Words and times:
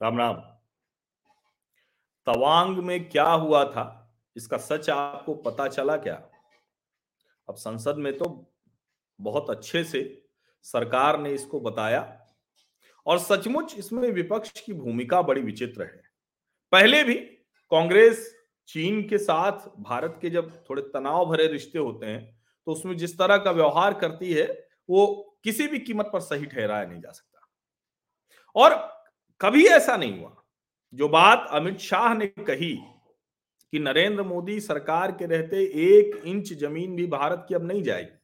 राम 0.00 0.18
राम। 0.18 0.34
तवांग 2.26 2.78
में 2.78 3.08
क्या 3.08 3.24
हुआ 3.24 3.64
था? 3.64 3.84
इसका 4.36 4.56
सच 4.56 4.88
आपको 4.90 5.34
पता 5.34 5.66
चला 5.68 5.96
क्या? 5.96 6.14
अब 7.48 7.54
संसद 7.54 7.96
में 7.96 8.16
तो 8.18 8.26
बहुत 9.18 9.50
अच्छे 9.50 9.82
से 9.84 10.02
सरकार 10.64 11.18
ने 11.20 11.30
इसको 11.30 11.60
बताया 11.60 12.00
और 13.06 13.18
सचमुच 13.18 13.74
इसमें 13.78 14.10
विपक्ष 14.10 14.60
की 14.60 14.72
भूमिका 14.72 15.20
बड़ी 15.22 15.40
विचित्र 15.40 15.82
है। 15.82 16.02
पहले 16.72 17.02
भी 17.04 17.14
कांग्रेस 17.72 18.30
चीन 18.68 19.02
के 19.08 19.18
साथ 19.18 19.68
भारत 19.80 20.18
के 20.22 20.30
जब 20.30 20.50
थोड़े 20.70 20.82
तनाव 20.84 21.24
भरे 21.26 21.46
रिश्ते 21.46 21.78
होते 21.78 22.06
हैं 22.06 22.42
तो 22.66 22.72
उसमें 22.72 22.96
जिस 22.96 23.16
तरह 23.18 23.36
का 23.36 23.50
व्यवहार 23.50 23.94
करती 23.94 24.32
है, 24.32 24.46
वो 24.88 25.36
किसी 25.44 25.66
भी 25.68 25.78
कीमत 25.78 26.10
पर 26.12 26.20
सही 26.20 26.46
ठहराया 26.46 26.84
नहीं 26.84 27.00
जा 27.00 27.10
सकता। 27.10 27.46
और 28.56 28.72
कभी 29.44 29.66
ऐसा 29.66 29.96
नहीं 29.96 30.18
हुआ। 30.20 30.44
जो 30.94 31.08
बात 31.08 31.46
अमित 31.50 31.78
शाह 31.78 32.14
ने 32.14 32.26
कही 32.26 32.74
कि 33.72 33.78
नरेंद्र 33.78 34.22
मोदी 34.22 34.60
सरकार 34.60 35.12
के 35.12 35.26
रहते 35.26 35.62
एक 35.86 36.22
इंच 36.24 36.52
ज़मीन 36.52 36.96
भी 36.96 37.06
भारत 37.06 37.44
की 37.48 37.54
अब 37.54 37.64
नहीं 37.64 37.82
जाएगी। 37.82 38.18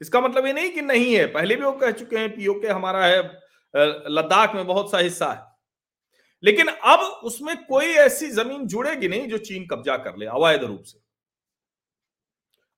इसका 0.00 0.20
मतलब 0.20 0.46
ये 0.46 0.52
नहीं 0.52 0.70
कि 0.70 0.82
नहीं 0.82 1.14
है। 1.14 1.26
पहले 1.26 1.56
भी 1.56 1.62
वो 1.62 1.72
कह 1.72 1.90
चुके 1.90 2.18
हैं, 2.18 2.36
पीओके 2.36 2.68
हमारा 2.68 3.06
है 3.06 3.18
लद्दाख 4.08 4.54
में 4.54 4.66
बहुत 4.66 4.90
सा 4.90 4.98
हिस्सा 4.98 5.32
है। 5.32 5.42
लेकिन 6.44 6.66
अब 6.68 7.00
उसमें 7.00 7.56
कोई 7.66 7.86
ऐसी 7.86 8.26
ज़मीन 8.26 8.66
जुड़ेगी 8.66 9.08
नहीं 9.08 9.28
जो 9.28 9.38
चीन 9.38 9.66
कब्जा 9.66 9.96
कर 9.96 10.16
ले, 10.16 10.26
अवैध 10.26 10.64
रूप 10.64 10.82
से। 10.82 10.98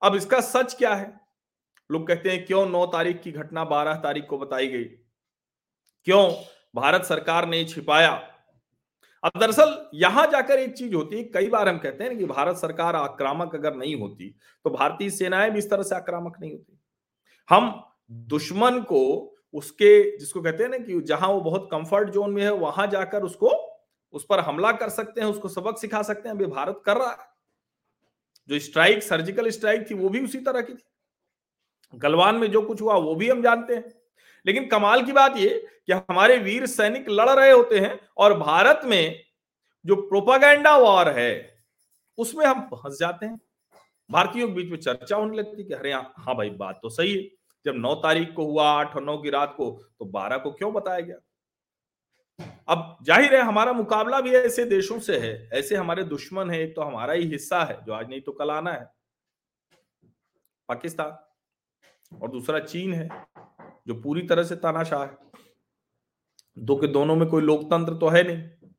अब 0.03 0.15
इसका 0.15 0.41
सच 0.41 0.75
क्या 0.75 0.95
है? 0.95 1.21
लोग 1.91 2.07
कहते 2.09 2.31
हैं, 2.31 2.45
क्यों 2.47 2.69
नौ 2.69 2.87
तारीख 2.87 3.23
की 3.23 3.33
घटना 3.33 3.65
बारह 3.65 3.95
तारीख 3.95 4.27
को 4.27 4.39
बताई 4.39 4.67
गई? 4.67 4.85
क्यों 6.05 6.56
भारत 6.77 7.05
सरकार 7.05 7.49
ने 7.49 7.65
छिपाया। 7.65 8.11
अब 9.23 9.41
दरअसल 9.41 9.91
यहाँ 9.95 10.27
जाकर 10.27 10.59
एक 10.59 10.77
चीज़ 10.77 10.95
होती 10.95 11.17
है 11.17 11.23
कई 11.25 11.49
बार 11.49 11.69
हम 11.69 11.79
कहते 11.79 12.05
हैं 12.05 12.17
कि 12.19 12.25
भारत 12.25 12.57
सरकार 12.57 12.97
आक्रामक 12.97 13.55
अगर 13.55 13.75
नहीं 13.75 13.95
होती 13.97 14.29
तो 14.65 14.71
भारतीय 14.71 15.11
सेनाएँ 15.11 15.51
भी 15.51 15.59
इस 15.59 15.71
तरह 15.71 15.83
से 15.83 15.95
आक्रामक 15.95 16.37
नहीं 16.41 16.53
होती। 16.53 16.79
हम 17.49 17.83
दुश्मन 18.11 18.81
को 18.83 19.03
उसके, 19.55 20.17
जिसको 20.19 20.41
कहते 20.43 20.63
हैं 20.63 20.71
ना 20.71 20.79
कि 20.79 21.01
जहाँ 21.01 21.29
वो 21.29 21.41
बहुत 21.41 21.69
कंफर्ट 21.73 22.11
जोन 22.11 22.31
में 22.31 22.43
है, 22.43 22.53
वहाँ 22.53 22.87
जाकर 22.87 23.23
उसको, 23.23 23.51
उस 24.15 24.27
पर 24.31 24.41
हमला 24.41 24.73
कर 24.73 24.89
सकते 24.89 25.21
हैं, 25.21 25.29
उसको 25.29 25.49
सबक 25.49 25.79
सिखा 25.79 26.03
सकते 26.03 26.29
हैं, 26.29 26.37
अभी 26.37 26.47
भारत 26.47 26.83
कर 26.87 26.97
रहा 26.97 27.11
है। 27.11 27.29
जो 28.49 28.59
स्ट्राइक 28.59 29.03
सर्जिकल 29.03 29.49
स्ट्राइक 29.51 29.91
थी, 29.91 29.95
वो 29.95 30.09
भी 30.09 30.21
उसी 30.21 30.39
तरह 30.39 30.61
की 30.61 30.75
थी। 30.75 31.99
गलवान 31.99 32.35
में 32.35 32.51
जो 32.51 32.63
कुछ 32.63 32.83
हुआ, 32.83 32.95
वो 32.95 33.15
भी 33.15 33.29
हम 33.29 33.43
जानते 33.43 33.75
हैं। 33.75 33.95
लेकिन 34.47 34.67
कमाल 34.69 35.05
की 35.05 35.13
बात 35.13 35.37
ये 35.37 35.49
कि 35.87 35.93
हमारे 35.93 36.37
वीर 36.39 36.67
सैनिक 36.67 37.09
लड़ 37.11 37.29
रहे 37.31 37.51
होते 37.51 37.79
हैं 37.79 37.99
और 38.19 38.39
भारत 38.39 38.81
में 38.85 39.23
जो 39.85 39.97
प्रोपागेंडा 39.99 40.77
वॉर 40.79 41.09
है, 41.11 41.57
उसमें 42.19 42.45
हम 42.47 42.61
फंस 42.73 42.99
जाते 43.01 43.27
हैं। 43.27 43.39
भारतीयों 44.11 44.49
के 44.49 44.55
बीच 44.55 44.71
में 44.71 44.79
चर्चा 44.79 45.17
होने 45.17 45.37
लगती 45.37 45.65
कि 45.65 45.75
अरे 45.75 45.93
हाँ 45.93 46.35
भाई, 46.37 46.51
बात 46.51 46.79
तो 46.83 46.89
सही 46.91 47.15
है। 47.15 47.29
जब 47.65 47.75
नौ 47.77 47.95
तारीख 47.95 48.33
को 48.35 48.45
हुआ, 48.45 48.69
आठ 48.71 48.97
और 48.97 49.03
नौ 49.03 49.17
की 49.19 49.31
रात 49.31 49.55
को 49.57 49.71
तो 49.99 50.05
बारह 50.07 50.39
को 50.39 50.51
क्यों 50.53 50.73
बताया 50.73 51.01
गया? 51.01 51.17
अब 52.69 52.97
ज़ाहिर 53.03 53.35
है, 53.35 53.41
हमारा 53.43 53.73
मुकाबला 53.73 54.21
भी 54.21 54.35
ऐसे 54.35 54.65
देशों 54.67 54.99
से 55.01 55.19
है, 55.19 55.49
ऐसे 55.53 55.77
हमारे 55.77 56.05
दुश्मन 56.05 56.51
है, 56.51 56.61
एक 56.61 56.75
तो 56.77 56.83
हमारा 56.83 57.13
ही 57.13 57.27
हिस्सा 57.27 57.63
है, 57.65 57.79
जो 57.85 57.93
आज 57.93 58.09
नहीं 58.09 58.21
तो 58.21 58.33
कल 58.33 58.51
आना 58.51 58.73
है, 58.73 58.85
पाकिस्तान, 60.69 61.17
और 62.13 62.31
दूसरा 62.31 62.59
चीन 62.61 62.93
है। 62.95 63.09
जो 63.87 63.95
पूरी 64.03 64.23
तरह 64.27 64.45
से 64.45 64.57
तानाशाह 64.57 65.05
है। 65.05 65.17
दो 66.57 66.77
के 66.77 66.87
दोनों 66.87 67.17
में 67.17 67.29
कोई 67.29 67.43
लोकतंत्र 67.43 67.95
तो 67.95 68.09
है 68.09 68.23
नहीं। 68.23 68.71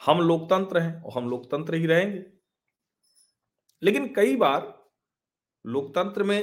हम 0.00 0.20
लोकतंत्र 0.20 0.80
हैं 0.80 1.02
और 1.02 1.12
हम 1.12 1.28
लोकतंत्र 1.30 1.74
ही 1.74 1.86
रहेंगे। 1.86 2.24
लेकिन 3.82 4.12
कई 4.14 4.36
बार 4.36 4.72
लोकतंत्र 5.64 6.22
में 6.22 6.40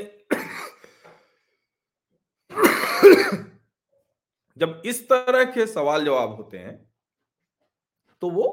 जब 4.57 4.81
इस 4.85 5.07
तरह 5.09 5.43
के 5.45 5.65
सवाल 5.67 6.05
जवाब 6.05 6.35
होते 6.35 6.57
हैं 6.57 6.75
तो 8.21 8.29
वो 8.29 8.45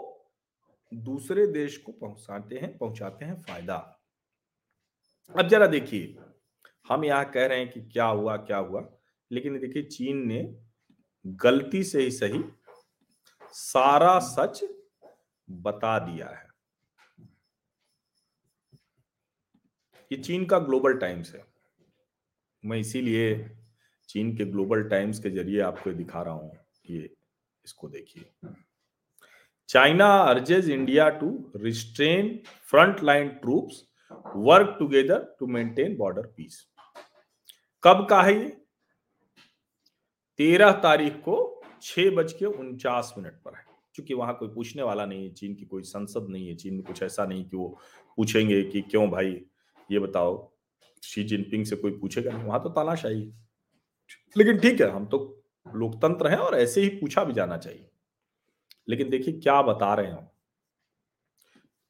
दूसरे 0.92 1.47
देश 1.47 1.76
को 1.76 1.92
पहुंचाते 1.92 2.58
हैं 2.58 2.76
पहुंचाते 2.78 3.25
हैं 3.25 3.41
फ़ायदा। 3.42 3.76
अब 5.34 5.48
जरा 5.48 5.66
देखिए, 5.66 6.16
हम 6.88 7.04
यहाँ 7.04 7.31
कह 7.31 7.47
रहे 7.47 7.58
हैं 7.58 7.70
कि 7.70 7.81
क्या 7.82 8.06
हुआ 8.06 8.36
क्या 8.38 8.56
हुआ? 8.58 8.81
लेकिन 9.32 9.59
देखिए 9.60 9.82
चीन 9.82 10.26
ने 10.28 10.43
गलती 11.25 11.82
से 11.84 12.03
ही 12.03 12.10
सही 12.10 12.43
सारा 13.54 14.19
सच 14.19 14.65
बता 15.48 15.98
दिया 15.98 16.28
है। 16.28 16.50
ये 20.10 20.19
चीन 20.19 20.44
का 20.47 20.59
ग्लोबल 20.59 20.94
टाइम्स 20.98 21.34
है। 21.34 21.44
मैं 22.65 22.78
इसीलिए 22.78 23.34
चीन 24.09 24.37
के 24.37 24.44
ग्लोबल 24.44 24.82
टाइम्स 24.88 25.19
के 25.19 25.31
ज़रिए 25.31 25.60
आपको 25.60 25.93
दिखा 25.93 26.22
रहा 26.22 26.34
हूँ 26.34 26.59
ये 26.91 27.09
इसको 27.64 27.88
देखिए। 27.88 28.25
China 29.69 30.06
urges 30.19 30.69
India 30.70 31.09
to 31.10 31.28
restrain 31.56 32.37
front 32.70 33.03
line 33.03 33.28
troops 33.43 33.84
work 34.37 34.76
together 34.78 35.19
to 35.38 35.47
maintain 35.49 35.97
border 35.97 36.26
peace 36.37 36.66
कब 37.82 38.06
का 38.10 38.22
है 38.22 38.34
ये? 38.34 38.56
तेरह 40.42 40.72
तारीख 40.72 41.16
को 41.16 41.62
छह 41.82 42.10
बज 42.10 42.32
के 42.32 42.44
उनचास 42.44 43.14
मिनट 43.19 43.32
पर 43.32 43.54
है। 43.54 43.64
क्योंकि 43.94 44.14
वहाँ 44.14 44.34
कोई 44.34 44.48
पूछने 44.48 44.82
वाला 44.82 45.04
नहीं 45.06 45.25
है, 45.25 45.30
चीन 45.30 45.54
की 45.54 45.64
कोई 45.64 45.82
संसद 45.82 46.26
नहीं 46.30 46.48
है, 46.48 46.54
चीन 46.54 46.75
में 46.75 46.82
कुछ 46.82 47.03
ऐसा 47.03 47.25
नहीं 47.25 47.44
कि 47.44 47.56
वो 47.56 47.78
पूछेंगे 48.16 48.62
कि 48.62 48.81
क्यों 48.81 49.08
भाई, 49.10 49.31
ये 49.91 49.98
बताओ 49.98 50.52
शी 51.02 51.25
जिनपिंग 51.25 51.64
से 51.64 51.76
कोई 51.76 51.91
पूछेगा 51.91 52.32
नहीं, 52.32 52.44
वहाँ 52.44 52.62
तो 52.62 52.69
तानाशाही 52.69 53.32
लेकिन 54.36 54.58
ठीक 54.58 54.81
है, 54.81 54.91
हम 54.91 55.06
तो 55.06 55.44
लोकतंत्र 55.75 56.28
हैं 56.28 56.38
और 56.38 56.54
ऐसे 56.54 56.81
ही 56.81 56.88
पूछा 56.88 57.25
भी 57.25 57.32
जाना 57.32 57.56
चाहिए। 57.56 57.88
लेकिन 58.88 59.10
देखिए 59.10 59.41
क्या 59.41 59.62
बता 59.62 59.94
रहे 59.94 60.06
हैं 60.06 60.31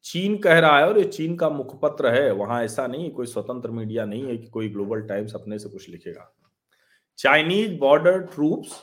चीन 0.05 0.37
कह 0.37 0.59
रहा 0.59 0.77
है 0.79 0.87
और 0.87 0.97
ये 0.97 1.03
चीन 1.03 1.35
का 1.35 1.49
मुखपत्र 1.49 2.13
है, 2.13 2.31
वहाँ 2.31 2.63
ऐसा 2.63 2.87
नहीं 2.87 3.11
कोई 3.11 3.25
स्वतंत्र 3.25 3.71
मीडिया 3.71 4.05
नहीं 4.05 4.27
है 4.27 4.37
कि 4.37 4.47
कोई 4.47 4.69
ग्लोबल 4.69 5.01
टाइम्स 5.01 5.35
अपने 5.35 5.59
से 5.59 5.69
कुछ 5.69 5.89
लिखेगा। 5.89 6.42
Chinese 7.18 7.78
border 7.78 8.20
troops 8.34 8.82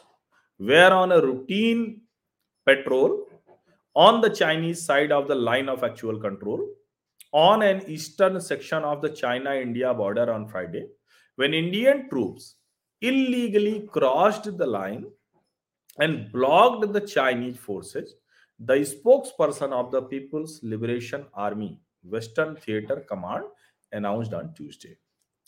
were 0.60 0.92
on 0.92 1.12
a 1.12 1.18
routine 1.28 1.86
patrol 2.68 3.24
on 3.96 4.22
the 4.22 4.32
Chinese 4.34 4.78
side 4.86 5.12
of 5.14 5.28
the 5.28 5.38
line 5.50 5.70
of 5.70 5.84
actual 5.84 6.20
control 6.22 6.68
on 7.34 7.64
an 7.64 7.82
eastern 7.90 8.40
section 8.50 8.84
of 8.92 9.06
the 9.06 9.14
China 9.14 9.54
India 9.64 9.94
border 10.04 10.30
on 10.30 10.46
Friday 10.48 10.88
when 11.38 11.54
Indian 11.54 12.02
troops 12.08 12.54
illegally 13.02 13.88
crossed 13.92 14.58
the 14.58 14.66
line 14.66 15.06
and 16.00 16.32
blocked 16.32 16.92
the 16.94 17.02
Chinese 17.02 17.58
forces, 17.58 18.16
the 18.60 18.76
spokesperson 18.76 19.72
of 19.72 19.92
the 19.92 20.02
People's 20.04 20.60
Liberation 20.64 21.26
Army 21.34 21.80
Western 22.04 22.56
Theater 22.56 23.06
Command 23.10 23.44
announced 23.92 24.34
on 24.34 24.54
Tuesday. 24.54 24.96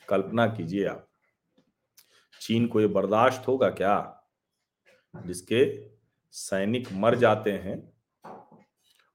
कल्पना 0.07 0.45
कीजिए 0.47 0.85
आप 0.87 1.07
चीन 2.42 2.66
को 2.66 2.80
ये 2.80 2.86
बर्दाश्त 2.86 3.48
होगा 3.48 3.70
क्या? 3.70 4.24
जिसके 5.26 5.90
सैनिक 6.30 6.92
मर 6.92 7.14
जाते 7.14 7.52
हैं 7.52 7.92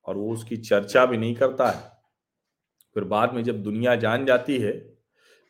और 0.06 0.18
वो 0.18 0.34
उसकी 0.34 0.58
चर्चा 0.58 1.06
भी 1.06 1.18
नहीं 1.18 1.36
करता 1.36 1.70
है। 1.70 1.98
फिर 2.94 3.04
बाद 3.04 3.34
में 3.34 3.44
जब 3.44 3.64
दुनिया 3.64 3.96
जान 3.96 4.26
जाती 4.26 4.58
है 4.58 4.72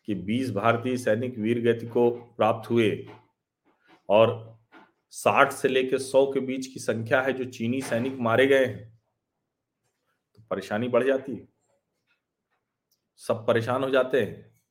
कि 0.06 0.16
20 0.16 0.52
भारतीय 0.52 0.98
सैनिक 0.98 1.38
वीर 1.38 1.62
गति 1.62 1.88
को 1.88 2.10
प्राप्त 2.10 2.70
हुए 2.70 3.10
और 4.10 4.58
60 5.12 5.52
से 5.52 5.68
लेकर 5.68 5.98
100 5.98 6.32
के 6.34 6.40
बीच 6.40 6.68
की 6.68 6.80
संख्या 6.80 7.22
है 7.22 7.34
जो 7.34 7.46
चीनी 7.46 7.82
सैनिक 7.82 8.20
मारे 8.20 8.48
गए 8.48 8.66
हैं 8.66 9.00
तो 10.36 10.44
परेशानी 10.44 10.88
बढ़ 10.88 11.04
जाती 11.04 11.36
है। 11.36 11.48
सब 13.18 13.48
परेशान 13.48 13.84
हो 13.84 13.90
जाते 13.90 14.22
हैं। 14.22 14.62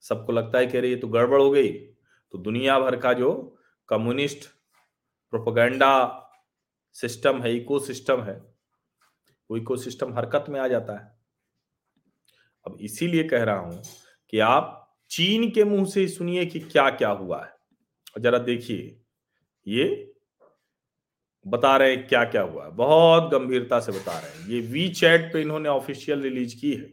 सबको 0.00 0.32
लगता 0.32 0.58
है 0.58 0.66
कि 0.66 0.78
अरे 0.78 0.88
ये 0.88 0.96
तो 0.96 1.08
गड़बड़ 1.08 1.40
हो 1.40 1.50
गई। 1.50 1.89
तो 2.32 2.38
दुनिया 2.38 2.78
भर 2.78 2.96
का 2.96 3.12
जो 3.12 3.58
कम्युनिस्ट 3.88 4.44
प्रोपोगंडा 5.30 6.16
सिस्टम 6.92 7.42
है 7.42 7.56
इको 7.56 7.78
सिस्टम 7.78 8.22
है, 8.22 8.54
वो 9.50 9.56
इको 9.56 9.76
सिस्टम 9.76 10.14
हरकत 10.14 10.44
में 10.48 10.60
आ 10.60 10.68
जाता 10.68 10.92
है। 10.92 11.18
अब 12.66 12.78
इसीलिए 12.80 13.24
कह 13.24 13.42
रहा 13.42 13.58
हूँ 13.58 13.82
कि 14.30 14.38
आप 14.38 14.96
चीन 15.10 15.50
के 15.50 15.64
मुँह 15.64 15.84
से 15.84 16.08
सुनिए 16.08 16.46
कि 16.46 16.60
क्या 16.60 16.90
क्या 16.90 17.08
हुआ 17.08 17.44
है। 17.44 17.50
और 18.14 18.20
जरा 18.20 18.38
देखिए, 18.38 19.00
ये 19.68 20.12
बता 21.46 21.76
रहे 21.76 21.96
हैं 21.96 22.08
क्या 22.08 22.24
क्या 22.24 22.42
हुआ 22.42 22.64
है। 22.64 22.70
बहुत 22.70 23.30
गंभीरता 23.32 23.80
से 23.80 23.92
बता 23.92 24.18
रहे 24.18 24.30
हैं। 24.30 24.48
ये 24.48 24.60
वी 24.60 24.88
चैट 24.88 25.32
पे 25.32 25.40
इन्होंने 25.40 25.68
ऑफिशियल 25.68 26.22
रिलीज़ 26.22 26.60
की 26.60 26.74
है। 26.74 26.92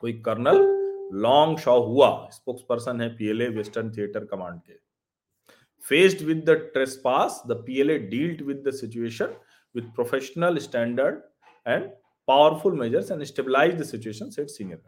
कोई 0.00 0.12
कर्नल 0.12 0.85
लॉन्ग 1.14 1.58
शॉ 1.58 1.78
हुआ 1.80 2.08
स्पोक्स 2.32 2.62
पर्सन 2.68 3.00
है 3.00 3.08
पीएलए 3.16 3.48
वेस्टर्न 3.48 3.90
थिएटर 3.92 4.24
कमांड 4.24 4.60
के। 4.60 4.74
Faced 5.84 6.22
with 6.26 6.44
the 6.48 6.56
trespass 7.04 7.42
the 7.48 7.62
PLA 7.66 7.98
dealt 7.98 8.42
with 8.42 8.62
the 8.68 8.70
situation 8.74 9.34
with 9.74 9.92
professional 9.96 10.58
standard 10.58 11.20
and 11.66 11.88
powerful 12.28 12.78
measures 12.80 13.10
and 13.10 13.22
stabilize 13.24 13.74
the 13.80 13.84
situation 13.84 14.30
said 14.30 14.48
senior 14.48 14.82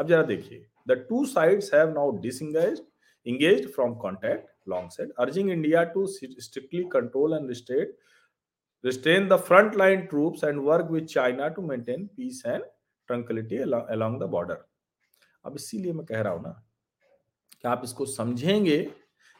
अब 0.00 0.08
जरा 0.08 0.22
देखिए 0.22 0.66
the 0.88 0.92
two 1.08 1.24
sides 1.26 1.72
have 1.74 1.92
now 1.94 2.18
disengage 2.20 2.82
engage 3.26 3.72
from 3.74 3.94
contact 3.96 4.48
Long 4.68 4.90
said 4.90 5.12
urging 5.18 5.50
India 5.50 5.84
to 5.94 6.06
strictly 6.06 6.82
control 6.92 7.34
and 7.34 7.48
restate 7.48 7.96
restrain 8.84 9.28
the 9.28 9.36
front 9.48 9.76
line 9.76 10.06
troops 10.06 10.44
and 10.44 10.60
work 10.64 10.90
with 10.90 11.06
China 11.06 11.48
to 11.48 11.62
maintain 11.62 12.06
peace 12.16 12.42
and 12.46 12.62
tranquillity 13.08 13.56
along 13.56 14.22
the 14.22 14.28
border 14.30 14.64
अब 15.44 15.54
इसीलिए 15.56 15.92
मैं 15.92 16.04
कह 16.06 16.20
रहा 16.20 16.32
हूँ 16.32 16.42
ना 16.42 16.50
कि 17.52 17.68
आप 17.68 17.80
इसको 17.84 18.06
समझेंगे 18.06 18.78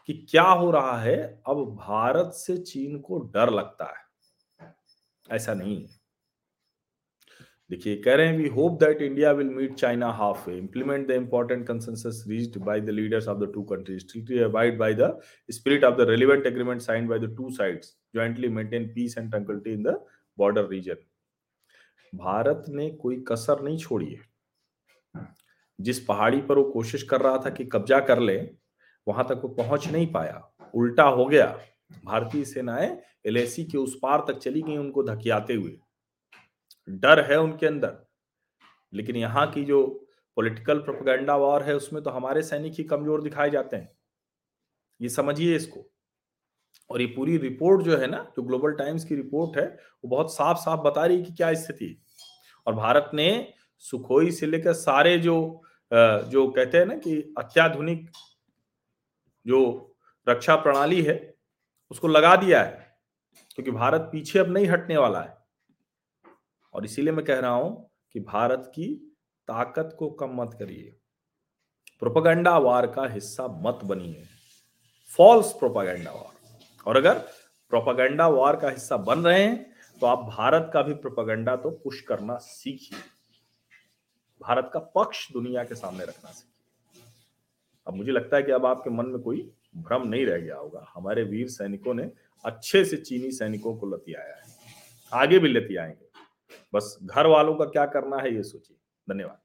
कि 0.09 0.13
क्या 0.31 0.43
हो 0.43 0.71
रहा 0.71 0.99
है, 1.01 1.17
अब 1.49 1.65
भारत 1.77 2.33
से 2.37 2.57
चीन 2.59 2.99
को 3.01 3.19
डर 3.35 3.51
लगता 3.51 3.85
है। 3.89 4.73
ऐसा 5.27 5.55
नहीं 5.55 5.83
है। 5.83 6.03
देखिए, 7.71 7.97
कह 7.97 8.15
रहे 8.15 8.27
हैं 8.27 8.37
we 8.39 8.49
hope 8.49 8.73
that 8.81 9.01
India 9.03 9.31
will 9.33 9.49
meet 9.51 9.75
China 9.75 10.11
halfway 10.49 10.57
implement 10.59 11.07
the 11.09 11.11
important 11.13 11.67
consensus 11.69 12.25
reached 12.29 12.59
by 12.65 12.81
the 12.81 12.91
leaders 12.91 13.29
of 13.29 13.39
the 13.39 13.51
two 13.55 13.63
countries 13.71 14.01
strictly 14.01 14.39
abide 14.43 14.79
by 14.79 14.95
the 14.95 15.09
spirit 15.49 15.85
of 15.85 15.95
the 15.97 16.09
relevant 16.09 16.47
agreement 16.47 16.81
signed 16.83 17.09
by 17.09 17.19
the 17.19 17.35
two 17.37 17.51
sides 17.51 17.97
jointly 18.15 18.49
maintain 18.51 18.89
peace 18.95 19.17
and 19.19 19.31
tranquillity 19.31 19.73
in 19.73 19.83
the 19.83 19.97
border 20.39 20.69
region 20.69 20.97
Bharat 22.13 22.65
ने 22.69 22.91
कोई 22.93 23.25
कसर 23.29 23.63
नहीं 23.63 23.79
छोड़ी 23.79 24.13
है। 24.13 24.21
जिस 25.81 26.05
पहाड़ी 26.05 26.41
पर 26.41 26.59
वो 26.59 26.65
कोशिश 26.65 27.03
कर 27.03 27.21
रहा 27.21 27.39
था 27.39 27.51
कि 27.51 27.65
कब्जा 27.65 28.01
कर 28.01 28.19
ले, 28.19 28.37
वहाँ 29.09 29.25
तक 29.25 29.41
वो 29.43 29.49
पहुँच 29.49 29.89
नहीं 29.89 30.13
पाया। 30.13 30.53
उल्टा 30.75 31.03
हो 31.03 31.27
गया। 31.27 31.59
भारतीय 32.05 32.45
सेनाएँ 32.45 33.03
एलएसी 33.27 33.65
के 33.65 33.79
उस 33.79 33.99
पार 34.03 34.25
तक 34.29 34.39
चली 34.39 34.63
गई 34.63 34.77
उनको 34.77 35.03
धकियाते 35.03 35.55
हुए। 35.55 35.79
डर 36.89 37.33
है 37.33 37.39
उनके 37.41 37.67
अंदर। 37.67 38.07
लेकिन 38.93 39.17
यहाँ 39.17 39.51
की 39.51 39.65
जो 39.65 40.07
पॉलिटिकल 40.37 40.79
प्रोपगेंडा 40.79 41.37
वॉर 41.37 41.63
है, 41.63 41.77
उसमें 41.77 42.03
तो 42.03 42.11
हमारे 42.11 42.43
सैनिक 42.43 42.73
ही 42.73 42.85
कमज़ोर 42.85 43.23
दिखाए 43.23 43.51
जाते 43.51 43.77
हैं। 43.77 43.97
ये 45.01 45.09
समझिए 45.09 45.57
इसको। 45.57 45.91
और 46.91 47.01
ये 47.01 47.07
पूरी 47.07 47.37
रिपोर्ट 47.37 47.83
जो 47.83 47.97
है 47.97 48.07
ना, 48.07 48.33
जो 48.37 48.43
ग्लोबल 48.43 48.73
टाइम्स 48.73 49.05
की 49.05 49.15
रिपोर्ट 49.15 49.59
है, 49.59 49.67
वो 49.67 50.09
बहुत 50.09 50.35
साफ़ 50.35 50.59
साफ़ 50.59 50.81
बता 50.81 51.07
रही 51.07 51.17
है 51.17 51.23
कि 51.23 51.33
क्या 51.33 51.55
स्थिति 51.55 52.03
और 52.67 52.75
भारत 52.75 53.11
ने 53.15 53.55
सुखोई 53.79 54.31
से 54.31 54.47
लेकर 54.47 54.73
सारे 54.73 55.19
जो 55.19 55.63
जो 55.95 56.47
कहते 56.51 56.79
हैं 56.79 56.87
ना 56.87 56.95
कि 56.97 57.35
अत्याधुनिक 57.39 58.11
जो 59.47 59.61
रक्षा 60.27 60.57
प्रणाली 60.57 61.01
है, 61.03 61.35
उसको 61.91 62.09
लगा 62.09 62.35
दिया 62.37 62.63
है, 62.63 62.97
क्योंकि 63.51 63.71
भारत 63.71 64.09
पीछे 64.13 64.39
अब 64.39 64.53
नहीं 64.53 64.67
हटने 64.69 64.97
वाला 64.97 65.21
है। 65.21 65.37
और 66.75 66.85
इसीलिए 66.85 67.13
मैं 67.13 67.25
कह 67.25 67.39
रहा 67.39 67.51
हूँ 67.51 67.91
कि 68.15 68.21
भारत 68.23 68.71
की 68.75 68.87
ताकत 69.49 69.95
को 69.99 70.11
कम 70.13 70.35
मत 70.35 70.57
करिए। 70.59 70.97
प्रोपागेंडा 72.03 72.57
वार 72.59 72.87
का 72.87 73.07
हिस्सा 73.09 73.47
मत 73.63 73.81
बनिए। 73.85 74.25
फॉल्स 75.11 75.53
प्रोपागेंडा 75.53 76.11
वार 76.11 76.33
और 76.87 76.97
अगर 76.97 77.19
प्रोपागेंडा 77.73 78.27
वार 78.29 78.57
का 78.57 78.69
हिस्सा 78.71 78.97
बन 78.99 79.19
रहे 79.19 79.43
हैं 79.43 79.73
तो 80.03 80.07
आप 80.07 80.19
भारत 80.29 80.71
का 80.75 80.83
भी 80.83 80.95
प्रोपागेंडा 80.97 81.57
तो 81.57 81.71
पुश 81.85 82.01
करना 82.01 82.37
सीखिए। 82.39 82.99
भारत 84.49 84.71
का 84.75 84.81
पक्ष 84.81 85.33
दुनिया 85.33 85.65
के 85.65 85.75
सामने 85.75 86.05
रखना 86.05 86.31
सीखिए। 86.31 87.03
अब 87.87 87.95
मुझे 87.95 88.13
लगता 88.13 88.37
है 88.37 88.43
कि 88.43 88.53
अब 88.53 88.67
आपके 88.67 88.91
मन 88.91 89.07
में 89.07 89.19
कोई 89.19 89.53
भ्रम 89.77 90.09
नहीं 90.09 90.27
रह 90.27 90.39
गया 90.39 90.57
होगा। 90.57 90.93
हमारे 90.95 91.23
वीर 91.23 91.49
सैनिकों 91.49 91.95
ने 91.95 92.11
अच्छे 92.45 92.85
से 92.85 92.97
चीनी 92.97 93.33
सैनिकों 93.33 93.77
को 93.77 93.87
लतियाया 93.87 94.37
है। 94.37 94.43
आगे 95.13 95.39
भी 95.39 95.49
लतियाएँगे। 95.49 96.09
बस 96.75 96.99
घर 97.03 97.27
वालों 97.27 97.55
का 97.55 97.65
क्या 97.65 97.87
करना 97.87 98.17
है 98.17 98.35
ये 98.35 98.43
सोचिए। 98.43 98.77
धन्यवाद। 99.15 99.39